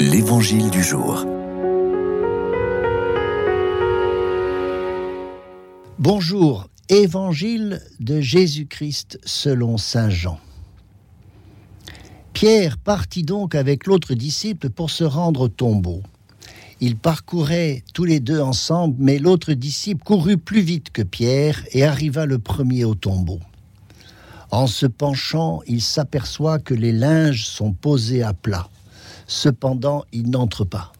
[0.00, 1.26] L'Évangile du jour.
[5.98, 10.40] Bonjour, Évangile de Jésus-Christ selon Saint Jean.
[12.32, 16.02] Pierre partit donc avec l'autre disciple pour se rendre au tombeau.
[16.80, 21.84] Ils parcouraient tous les deux ensemble, mais l'autre disciple courut plus vite que Pierre et
[21.84, 23.40] arriva le premier au tombeau.
[24.50, 28.70] En se penchant, il s'aperçoit que les linges sont posés à plat.
[29.30, 30.92] Cependant, il n'entre pas.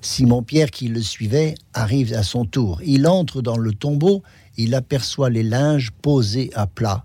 [0.00, 2.80] Simon-Pierre, qui le suivait, arrive à son tour.
[2.82, 4.22] Il entre dans le tombeau,
[4.56, 7.04] il aperçoit les linges posés à plat,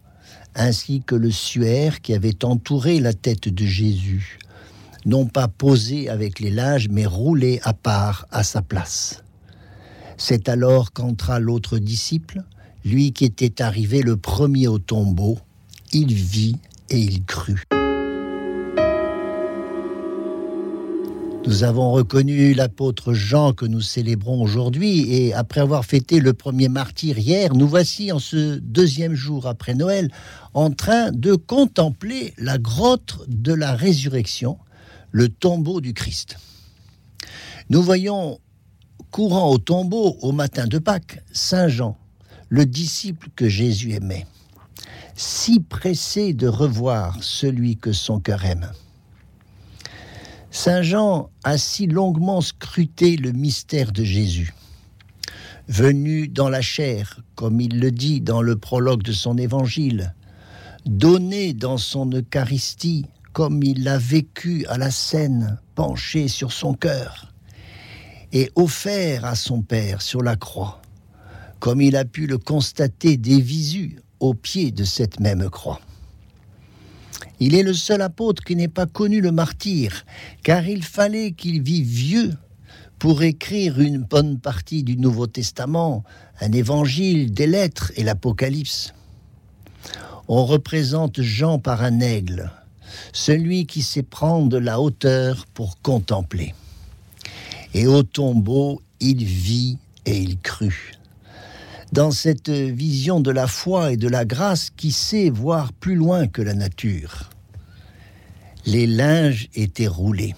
[0.55, 4.39] ainsi que le suaire qui avait entouré la tête de Jésus,
[5.05, 9.25] non pas posé avec les linges, mais roulé à part à sa place.
[10.15, 12.41] C'est alors qu'entra l'autre disciple,
[12.85, 15.39] lui qui était arrivé le premier au tombeau.
[15.91, 16.55] Il vit
[16.89, 17.67] et il crut.
[21.47, 26.69] Nous avons reconnu l'apôtre Jean que nous célébrons aujourd'hui et après avoir fêté le premier
[26.69, 30.11] martyr hier, nous voici en ce deuxième jour après Noël
[30.53, 34.59] en train de contempler la grotte de la résurrection,
[35.11, 36.37] le tombeau du Christ.
[37.71, 38.39] Nous voyons
[39.09, 41.97] courant au tombeau au matin de Pâques Saint Jean,
[42.49, 44.27] le disciple que Jésus aimait,
[45.15, 48.71] si pressé de revoir celui que son cœur aime.
[50.63, 54.53] Saint Jean a si longuement scruté le mystère de Jésus.
[55.67, 60.13] Venu dans la chair, comme il le dit dans le prologue de son évangile,
[60.85, 67.33] donné dans son Eucharistie, comme il l'a vécu à la scène, penché sur son cœur,
[68.31, 70.79] et offert à son Père sur la croix,
[71.59, 75.81] comme il a pu le constater des visus au pied de cette même croix.
[77.39, 80.05] Il est le seul apôtre qui n'ait pas connu le martyr,
[80.43, 82.33] car il fallait qu'il vive vieux
[82.99, 86.03] pour écrire une bonne partie du Nouveau Testament,
[86.39, 88.93] un évangile, des lettres et l'Apocalypse.
[90.27, 92.51] On représente Jean par un aigle,
[93.11, 96.53] celui qui sait prendre la hauteur pour contempler.
[97.73, 100.90] Et au tombeau, il vit et il crut
[101.91, 106.27] dans cette vision de la foi et de la grâce qui sait voir plus loin
[106.27, 107.29] que la nature.
[108.65, 110.35] Les linges étaient roulés.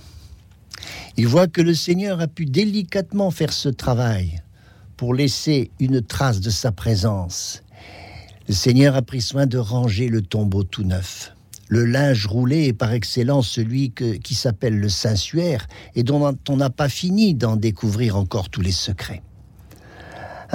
[1.16, 4.42] Il voit que le Seigneur a pu délicatement faire ce travail
[4.98, 7.64] pour laisser une trace de sa présence.
[8.48, 11.36] Le Seigneur a pris soin de ranger le tombeau tout neuf.
[11.68, 16.70] Le linge roulé est par excellence celui qui s'appelle le Saint-Suaire et dont on n'a
[16.70, 19.22] pas fini d'en découvrir encore tous les secrets.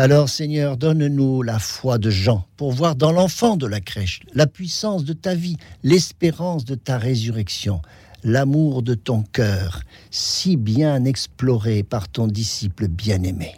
[0.01, 4.47] Alors Seigneur, donne-nous la foi de Jean pour voir dans l'enfant de la crèche la
[4.47, 7.83] puissance de ta vie, l'espérance de ta résurrection,
[8.23, 9.83] l'amour de ton cœur,
[10.13, 13.57] si bien exploré par ton disciple bien-aimé.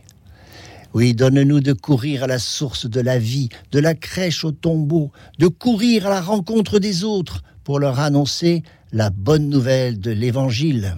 [0.94, 5.12] Oui, donne-nous de courir à la source de la vie, de la crèche au tombeau,
[5.38, 8.62] de courir à la rencontre des autres pour leur annoncer
[8.92, 10.96] la bonne nouvelle de l'Évangile.